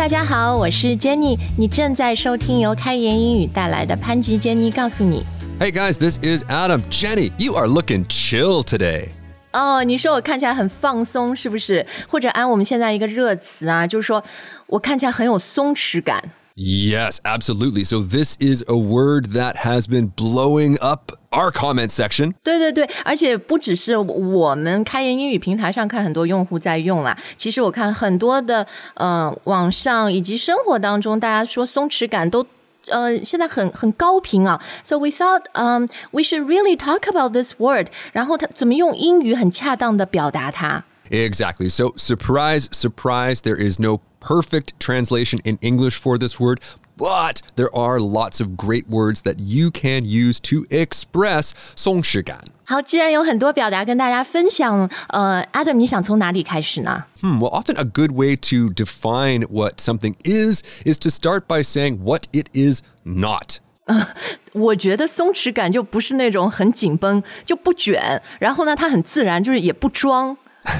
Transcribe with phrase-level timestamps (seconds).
[0.00, 5.22] 大家好，我是 Jenny，你正在收听由开言英语带来的潘吉 Jenny 告诉你。
[5.60, 6.82] Hey guys, this is Adam.
[6.90, 9.08] Jenny, you are looking chill today.
[9.52, 11.86] 哦，你说我看起来很放松，是不是？
[12.08, 14.24] 或者按我们现在一个热词啊，就是说
[14.68, 16.30] 我看起来很有松弛感。
[16.56, 17.84] Yes, absolutely.
[17.84, 22.32] So this is a word that has been blowing up our comment section.
[22.42, 32.46] 对对对，而且不只是我们开言英语平台上看很多用户在用啦，其实我看很多的呃网上以及生活当中，大家说松弛感都。
[32.88, 37.88] 呃，现在很很高频啊，so we thought, um, we should really talk about this word。
[38.12, 40.84] 然后它怎么用英语很恰当的表达它？
[41.10, 41.68] Exactly.
[41.68, 46.58] So surprise, surprise, there is no perfect translation in English for this word,
[46.96, 57.04] but there are lots of great words that you can use to express 松弛感.好，既然有很多表达跟大家分享，呃，Adam，你想从哪里开始呢？
[57.20, 61.62] Hmm, well, often a good way to define what something is is to start by
[61.62, 63.58] saying what it is not.
[64.52, 70.36] 我觉得松弛感就不是那种很紧绷，就不卷，然后呢，它很自然，就是也不装。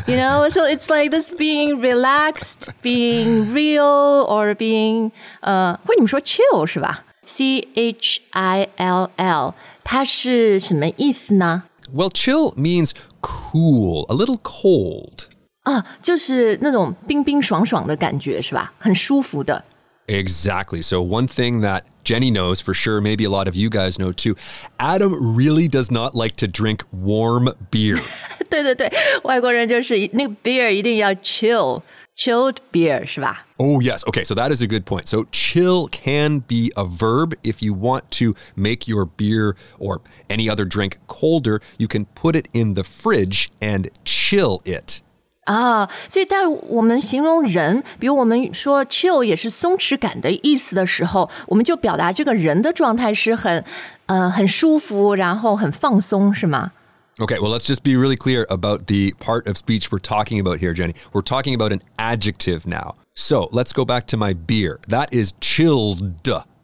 [0.07, 7.05] You know, so it's like this being relaxed, being real, or being 呃，或者你们说 chill 是吧？
[7.25, 11.65] C H I L L，它是什么意思呢？
[11.95, 15.27] Well, chill means cool, a little cold.
[15.63, 18.73] 啊，就是那种冰冰爽爽的感觉是吧？
[18.79, 19.65] 很舒服的。
[20.09, 20.83] Exactly.
[20.83, 24.13] So, one thing that Jenny knows for sure, maybe a lot of you guys know
[24.13, 24.37] too,
[24.79, 28.01] Adam really does not like to drink warm beer.
[28.49, 28.93] 对对对，
[29.25, 33.45] 外国人就是那个 beer 一定要 chill。Chilled beer 是吧？
[33.59, 34.03] Oh, yes.
[34.05, 35.07] Okay, so that is a good point.
[35.07, 37.35] So, chill can be a verb.
[37.43, 40.01] If you want to make your beer or
[40.31, 45.03] any other drink colder, you can put it in the fridge and chill it.
[45.51, 53.65] 啊，所以在我们形容人，比如我们说 chill 也是松弛感的意思的时候，我们就表达这个人的状态是很
[54.07, 56.73] 呃很舒服，然后很放松，是吗？
[57.19, 60.59] Okay, well, let's just be really clear about the part of speech we're talking about
[60.59, 60.95] here, Jenny.
[61.15, 62.97] We're talking about an adjective now.
[63.15, 64.79] So let's go back to my beer.
[64.89, 66.23] That is chilled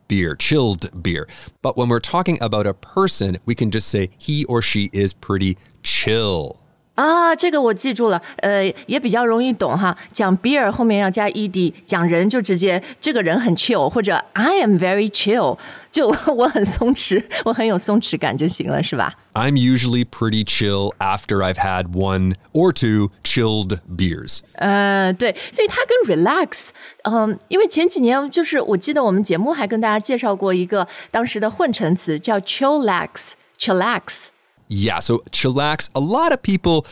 [0.09, 1.27] beer, chilled beer.
[1.63, 5.15] But when we're talking about a person, we can just say he or she is
[5.15, 6.59] pretty chill.
[6.98, 9.96] 啊，这个我记住了，呃，也比较容易懂哈。
[10.12, 15.60] 讲 beer 后面要加 ed，讲人就直接这个人很 chill，或者 I am very chill，
[15.92, 24.40] 就我很松弛，我很有松弛感就行了，是吧？I'm usually pretty chill after I've had one or two chilled beers.
[24.54, 26.70] 呃，对，所以它跟 relax，
[27.04, 34.30] 嗯、因为前几年就是我记得我们节目还跟大家介绍过一个当时的混成词叫 chillax，chillax。
[34.69, 36.87] Yeah, so chillax, a lot of people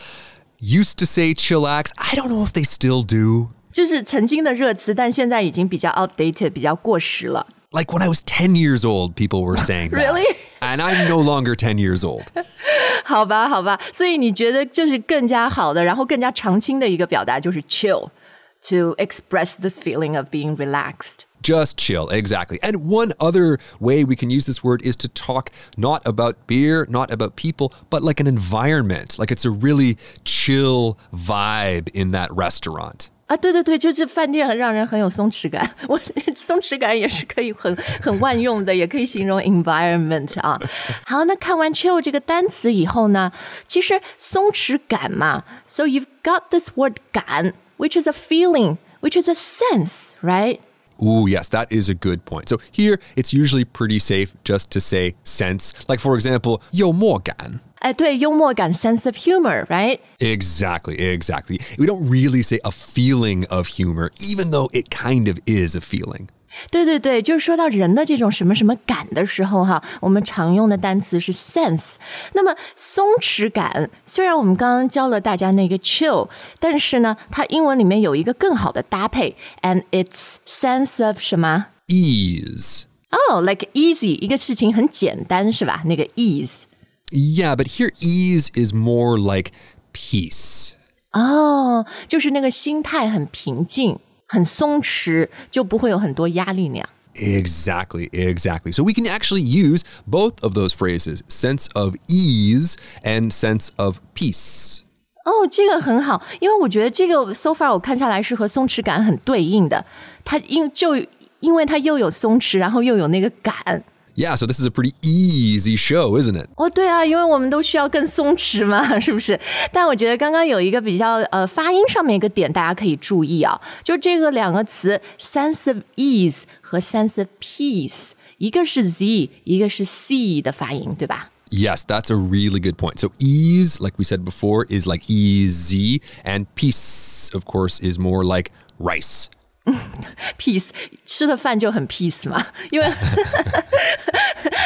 [0.59, 1.91] used to say chillax.
[1.97, 3.49] I don't know if they still do.
[3.71, 7.47] 就是曾经的热词，但现在已经比较 outdated，比较过时了。
[7.71, 9.97] Like when I was 10 years old, people were saying that.
[9.97, 10.35] Really?
[10.59, 12.25] And I'm no longer 10 years old.
[13.05, 21.21] 好吧，好吧，所以你觉得就是更加好的，然后更加常青的一个表达就是 chill，to express this feeling of being relaxed。
[21.41, 22.59] Just chill, exactly.
[22.61, 26.85] And one other way we can use this word is to talk not about beer,
[26.87, 29.17] not about people, but like an environment.
[29.17, 33.09] Like it's a really chill vibe in that restaurant.
[33.25, 35.73] 啊，对对对，就是饭店很让人很有松弛感。
[35.87, 35.97] 我
[36.35, 37.73] 松弛感也是可以很
[38.03, 40.59] 很万用的，也可以形容 environment 啊。
[41.07, 43.31] 好，那看完 chill 这个单词以后呢，
[43.67, 50.59] 其实松弛感嘛，so you've got this word 感，which is a feeling, which is a sense, right?
[51.01, 52.47] Ooh, yes, that is a good point.
[52.47, 55.73] So here, it's usually pretty safe just to say sense.
[55.89, 59.99] Like, for example, 幽默感.哎，对，幽默感 sense of humor, right?
[60.19, 61.59] Exactly, exactly.
[61.79, 65.81] We don't really say a feeling of humor, even though it kind of is a
[65.81, 66.29] feeling.
[66.70, 71.96] 对对对，就是说到人的这种什么什么感的时候哈，我们常用的单词是 sense。
[72.34, 76.28] 那么松弛感，虽然我们刚刚教了大家那个 chill，
[76.58, 82.82] 但是呢，它英文里面有一个更好的搭配，and it's sense of 什么？Ease.
[83.10, 85.82] 哦、l i k e easy，一个事情很简单是吧？
[85.86, 86.64] 那个 ease。
[87.10, 89.52] Yeah, but here ease is more like
[89.92, 90.72] peace.
[91.12, 96.89] 哦，就是那个心态很平静、很松弛，就不会有很多压力那样。
[97.13, 98.71] Exactly, exactly.
[98.71, 103.97] So we can actually use both of those phrases sense of ease and sense of
[104.15, 104.79] peace.
[105.25, 109.85] 哦，这个很好，因为我觉得这个 so far 我看下来是和松弛感很对应的。
[110.23, 110.95] 它因就
[111.41, 113.83] 因为它又有松弛，然后又有那个感。
[114.15, 116.49] Yeah, so this is a pretty easy show, isn't it?
[116.57, 119.39] 哦，对啊，因为我们都需要更松弛嘛，是不是？
[119.71, 131.29] 但我觉得刚刚有一个比较呃发音上面一个点，大家可以注意啊，就这个两个词 sense of ease 和 sense of peace，一个是 z，一个是 c 的发音，对吧？
[131.49, 132.99] Yes, that's a really good point.
[132.99, 138.25] So ease, like we said before, is like easy, and peace, of course, is more
[138.25, 139.27] like rice.
[140.39, 140.69] peace
[141.05, 142.85] 吃了饭就很 peace 嘛，因为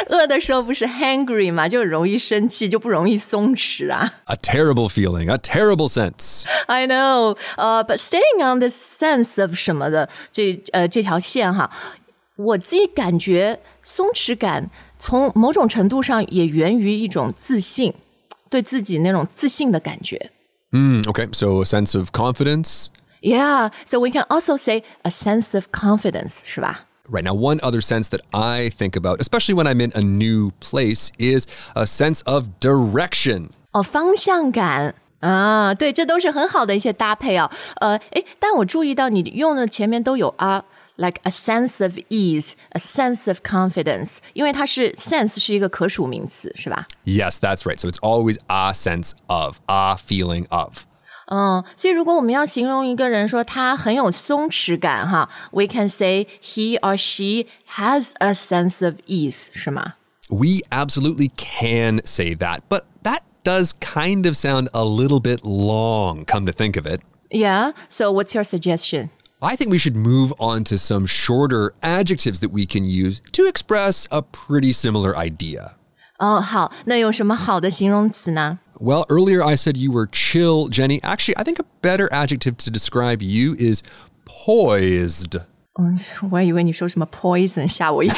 [0.08, 4.10] 饿的时候不是 hungry 嘛，就很容易生气，就不容易松弛啊。
[4.24, 6.44] A terrible feeling, a terrible sense.
[6.66, 11.70] I know，呃、b u t staying on this sense of 什么的这呃这条线哈，
[12.36, 17.92] 我自己感觉松弛感从某种程度上也源于一种自信，
[18.48, 20.30] 对自己那种自信的感觉。
[20.70, 22.86] Mm, okay, so a sense of confidence.
[23.22, 26.86] Yeah, so we can also say a sense of confidence，是吧？
[27.08, 30.52] Right now, one other sense that I think about, especially when I'm in a new
[30.60, 33.50] place, is a sense of direction.
[33.72, 37.50] 哦，方向感啊，对，这都是很好的一些搭配啊。
[37.76, 40.64] 呃，诶，但我注意到你用的前面都有啊。
[40.98, 46.86] Like a sense of ease, a sense of confidence，因为它是 sense 是一个可数名词，是吧？
[47.04, 47.78] Yes, that's right.
[47.78, 50.86] So it's always a sense of, a feeling of.
[51.30, 59.94] 嗯，所以如果我们要形容一个人说他很有松弛感哈，we can say he or she has a sense of ease，是吗？
[60.28, 66.24] We absolutely can say that, but that does kind of sound a little bit long,
[66.24, 67.00] come to think of it.
[67.30, 67.72] Yeah.
[67.88, 69.10] So what's your suggestion?
[69.40, 73.46] I think we should move on to some shorter adjectives that we can use to
[73.46, 75.72] express a pretty similar idea.
[76.18, 78.58] 哦，好，那有什么好的形容词呢？
[78.70, 81.00] ？Oh, Well, earlier I said you were chill, Jenny.
[81.02, 83.82] Actually, I think a better adjective to describe you is
[84.26, 85.40] poised.
[85.78, 85.98] 嗯，
[86.30, 88.16] 我还以为你说什么 poison，吓 我一跳。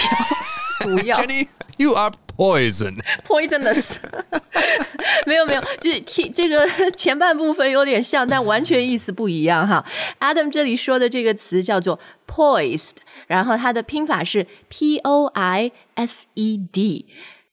[0.81, 3.01] 毒药 Jenny, you are poison.
[3.27, 3.97] poisonous，
[5.27, 9.85] 没有没有，这这个前半部分有点像，但完全意思不一样哈。
[10.21, 11.99] Adam 这里说的这个词叫做
[12.29, 12.93] poised，
[13.27, 17.07] 然后它的拼法是 p o i s e d。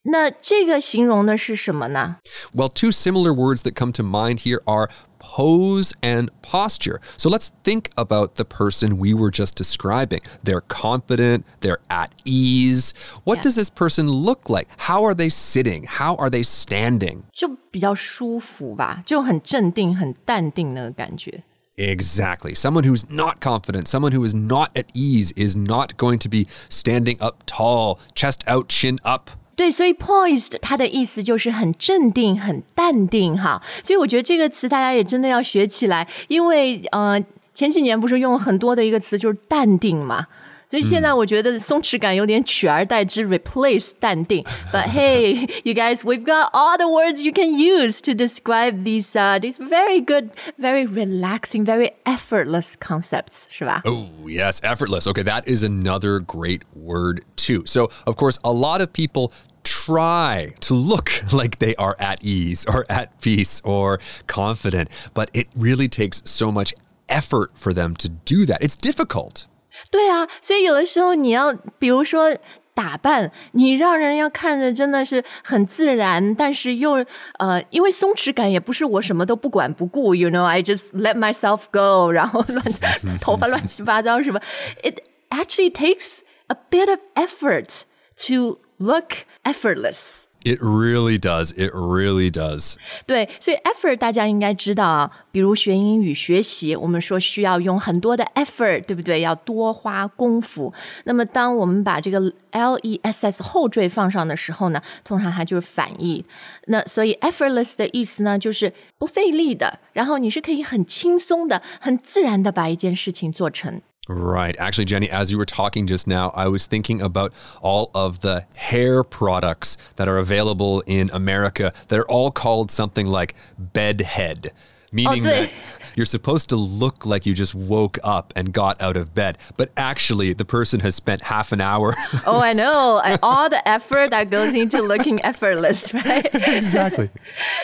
[0.04, 2.18] 那这个形容的是什么呢？
[2.54, 7.02] Well, two similar words that come to mind here are pose and posture.
[7.18, 10.22] So let's think about the person we were just describing.
[10.44, 12.94] They're confident, they're at ease.
[13.24, 13.44] What Yeah.
[13.44, 14.68] does this person look like?
[14.86, 15.88] How are they sitting?
[15.88, 17.24] How are they standing?
[17.34, 21.44] 就比较舒服吧，就很镇定、很淡定那个感觉。
[21.78, 22.56] Exactly.
[22.56, 26.48] Someone who's not confident, someone who is not at ease, is not going to be
[26.70, 29.32] standing up tall, chest out, chin up.
[29.60, 33.62] 对，所以 poised 它的意思就是很镇定、很淡定哈。
[33.84, 37.24] 所以我觉得这个词大家也真的要学起来，因为呃
[37.54, 40.28] 前几年不是用很多的一个词就是淡定嘛。
[40.68, 44.44] 所以现在我觉得松弛感有点取而代之，replace 淡定。
[44.74, 49.40] But hey, you guys, we've got all the words you can use to describe these uh
[49.40, 53.84] these very good, very relaxing, very effortless concepts，是吧？
[53.86, 55.06] Oh, yes, effortless.
[55.08, 57.64] Okay, that is another great word, too.
[57.68, 59.32] So, of course, a lot of people
[59.70, 65.48] try to look like they are at ease or at peace or confident, but it
[65.56, 66.74] really takes so much
[67.08, 68.62] effort for them to do that.
[68.62, 69.46] It's difficult.
[69.92, 72.36] 对啊，所以有的时候你要，比如说
[72.74, 77.06] 打扮，你让人要看着真的是很自然，但是又
[77.40, 84.40] 呃，因为松弛感也不是我什么都不管不顾，you know，I just let myself go，然后乱头发乱七八糟什么，
[84.84, 87.82] it actually takes a bit of effort
[88.28, 90.25] to look effortless。
[90.43, 91.53] It really does.
[91.53, 92.77] It really does.
[93.07, 99.21] 对，所以 effort 大家应该知道啊，比如学英语学习，我们说需要用很多的 effort，对不对？
[99.21, 100.73] 要多花功夫。
[101.05, 102.19] 那么当我们把这个
[102.53, 106.25] l e s s 后缀放上的时候呢，通常它就是反义。
[106.69, 113.83] 那所以 effortless 的意思呢，就是不费力的，然后你是可以很轻松的、很自然的把一件事情做成。
[114.13, 114.57] Right.
[114.59, 118.45] Actually, Jenny, as you were talking just now, I was thinking about all of the
[118.57, 124.51] hair products that are available in America that are all called something like bedhead,
[124.92, 125.32] meaning对。
[125.32, 125.50] that
[125.96, 129.70] you're supposed to look like you just woke up and got out of bed, but
[129.76, 131.96] actually the person has spent half an hour.
[132.26, 136.26] Oh, I know, and all the effort that goes into looking effortless, right?
[136.34, 137.10] exactly.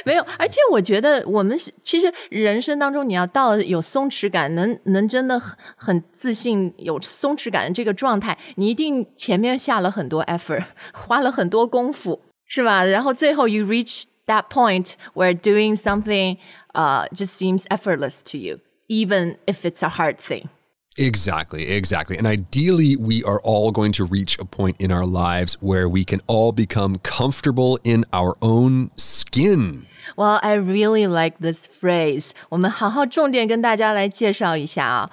[0.06, 10.64] 没有，而且我觉得我们是其实人生当中，你要到有松弛感，能能真的很很自信，有松弛感的这个状态，你一定前面下了很多 effort，
[10.94, 12.86] 花了很多功夫，是吧？
[12.86, 16.38] 然后最后 you reach that point where doing something
[16.76, 20.50] uh just seems effortless to you, even if it's a hard thing.
[20.98, 22.18] Exactly, exactly.
[22.18, 26.04] And ideally, we are all going to reach a point in our lives where we
[26.04, 29.86] can all become comfortable in our own skin.
[30.18, 32.32] Well, I really like this phrase.
[32.50, 35.10] 我们好好重点跟大家来介绍一下啊。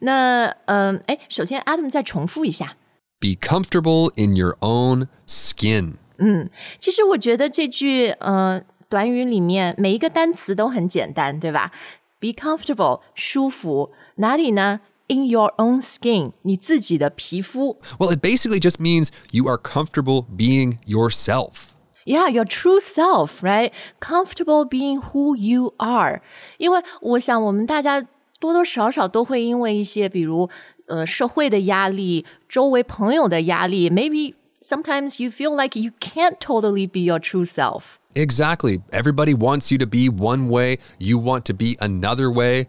[0.00, 2.76] 那嗯，哎，首先 Adam 再重复一下。
[3.18, 5.94] Be comfortable in your own skin.
[6.18, 11.72] 嗯，其实我觉得这句呃 短语里面每一个单词都很简单，对吧？
[12.20, 14.80] Be comfortable，舒服，哪里呢？
[15.08, 17.78] in your own skin, 你自己的皮肤。
[17.98, 21.70] Well, it basically just means you are comfortable being yourself.
[22.04, 23.72] Yeah, your true self, right?
[24.00, 26.20] Comfortable being who you are.
[26.58, 28.06] 因为我想我们大家
[28.40, 30.48] 多多少少都会因为一些，比如
[30.86, 37.98] 呃社会的压力、周围朋友的压力，maybe sometimes you feel like you can't totally be your true self.
[38.16, 38.80] Exactly.
[38.92, 42.66] Everybody wants you to be one way, you want to be another way.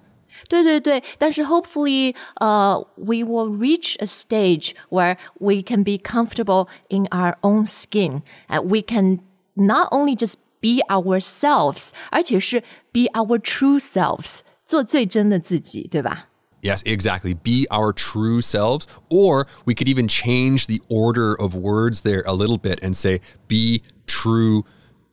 [0.50, 7.36] 对对对，但是 hopefully, uh, we will reach a stage where we can be comfortable in our
[7.42, 9.20] own skin, and we can
[9.56, 16.30] not only just be ourselves，而且是 be our true selves，做最真的自己，对吧？
[16.62, 17.36] Yes, exactly.
[17.36, 18.86] Be our true selves.
[19.10, 23.20] Or we could even change the order of words there a little bit and say,
[23.50, 24.64] be true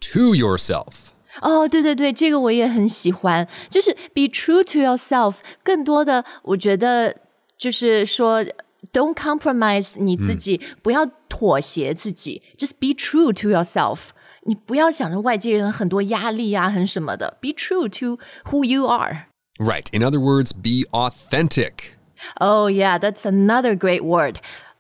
[0.05, 1.11] to yourself.
[1.41, 5.37] 哦，对对对，这个我也很喜欢，就是 be true to yourself。
[5.63, 7.17] 更多的，我觉得
[7.57, 8.45] 就是说，
[8.93, 14.09] don't compromise 你自己，嗯、不要妥协自己，just be true to yourself。
[14.45, 18.19] 你不要想着外界人很多压力啊，很什么的，be true to
[18.51, 19.87] who you are。Right.
[19.93, 21.95] In other words, be authentic.
[22.37, 24.37] Oh yeah, that's another great word.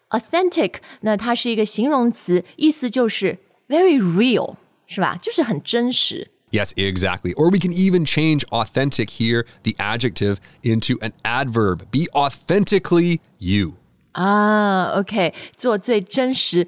[0.09, 4.57] Authentic，那它是一个形容词，意思就是 very real，
[4.87, 5.19] 是吧？
[5.21, 6.31] 就是很真实。
[6.51, 7.33] Yes, exactly.
[7.35, 11.83] Or we can even change authentic here, the adjective, into an adverb.
[11.93, 13.75] Be authentically you.
[14.13, 16.67] 啊，OK，做最真实、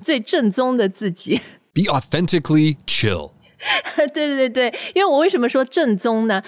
[0.00, 1.40] 最正宗的自己。
[1.72, 3.32] Be authentically chill.
[3.96, 6.40] 对对对对，因为我为什么说正宗呢？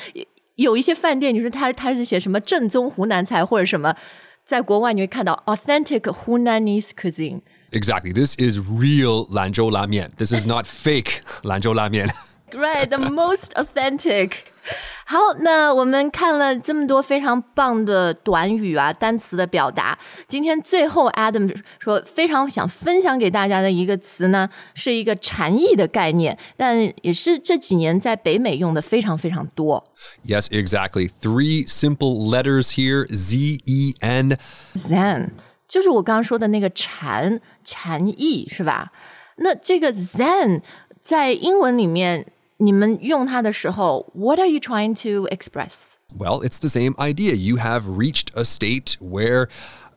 [0.54, 3.96] 有一些饭店，你说它它是写什么正宗湖南菜或者什么，
[4.44, 7.40] 在国外你会看到 authentic Hunanese cuisine。
[7.72, 8.12] Exactly.
[8.12, 10.10] This is real 兰州拉面.
[10.16, 12.08] This is not fake 兰州拉面.
[12.52, 14.32] Right, the most authentic.
[15.04, 19.96] 好，那我们看了这么多非常棒的短语啊、单词的表达。
[20.26, 29.84] 今天最后，Adam 说非常想分享给大家的一个词呢，是一个禅意的概念，但也是这几年在北美用的非常非常多。
[30.24, 31.10] Yes, exactly.
[31.20, 34.38] Three simple letters here: Z E N.
[34.74, 35.30] Zen
[35.70, 38.92] 就是我刚刚说的那个禅禅意，是吧？
[39.36, 40.62] 那这个 Zen
[41.00, 42.26] 在英文里面。
[42.58, 45.96] 你们用它的时候，What are you trying to express?
[46.18, 47.34] Well, it's the same idea.
[47.34, 49.50] You have reached a state where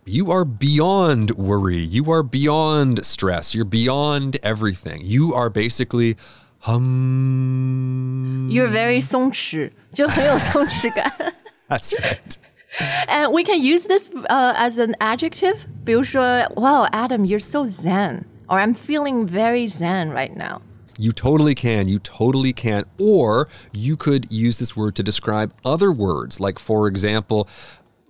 [0.03, 1.81] you are beyond worry.
[1.81, 3.55] You are beyond stress.
[3.55, 5.03] You're beyond everything.
[5.05, 6.17] You are basically
[6.63, 8.49] hum.
[8.51, 11.09] You're very 松弛，就很有松弛感。
[11.69, 12.35] That's right.
[13.07, 15.65] And we can use this uh, as an adjective.
[15.83, 18.25] 比如说, Wow, Adam, you're so zen.
[18.47, 20.61] Or I'm feeling very zen right now.
[20.97, 21.87] You totally can.
[21.87, 22.83] You totally can.
[22.99, 26.39] Or you could use this word to describe other words.
[26.39, 27.47] Like, for example,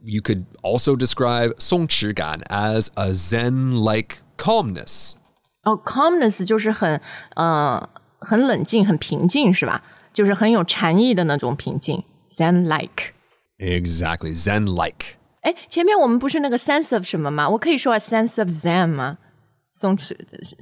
[0.03, 5.15] you could also describe 松弛感 as a Zen like calmness.
[5.65, 6.99] Oh, calmness 就是很
[7.35, 7.87] 呃
[8.19, 9.83] 很冷静、很平静，是吧？
[10.13, 13.12] 就是很有禅意的那种平静，Zen like.
[13.63, 15.17] Exactly, Zen like.
[15.41, 17.49] 哎，前面我们不是那个 sense of 什么吗？
[17.49, 19.17] 我可以说 a sense of Zen 吗？
[19.73, 20.15] 松弛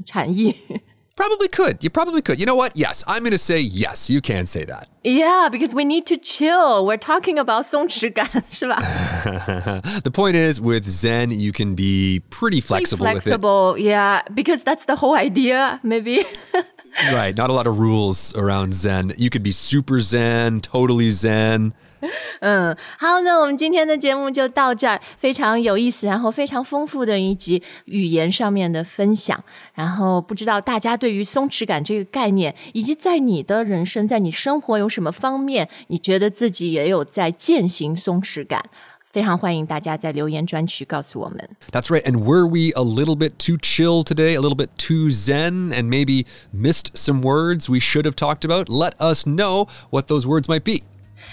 [0.06, 0.56] 禅意。
[1.16, 1.78] Probably could.
[1.82, 2.40] You probably could.
[2.40, 2.74] You know what?
[2.76, 4.08] Yes, I'm going to say yes.
[4.08, 4.86] You can say that.
[5.04, 6.86] Yeah, because we need to chill.
[6.86, 8.80] We're talking about 松 弛感，是吧
[10.04, 14.86] the point is, with Zen, you can be pretty flexible, pretty flexible, yeah, because that's
[14.86, 16.24] the whole idea, maybe.
[17.12, 17.36] right.
[17.36, 19.14] Not a lot of rules around Zen.
[19.18, 21.74] You could be super Zen, totally Zen.
[22.42, 29.44] 嗯，好，那我们今天的节目就到这儿，非常有意思，然后非常丰富的一集语言上面的分享。
[29.74, 38.64] 然后不知道大家对于松弛感这个概念，以及在你的人生、在你生活有什么方面，你觉得自己也有在践行松弛感？
[39.10, 41.50] 非常欢迎大家在留言专区告诉我们。
[41.72, 42.04] That's right.
[42.04, 45.90] And were we a little bit too chill today, a little bit too zen, and
[45.90, 48.70] maybe missed some words we should have talked about?
[48.70, 50.84] Let us know what those words might be.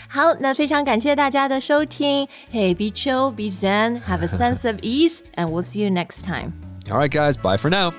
[0.09, 2.27] 好，那非常感谢大家的收听。
[2.53, 6.53] Hey, be chill, be zen, have a sense of ease, and we'll see you next time.
[6.91, 7.93] All right, guys, bye for now.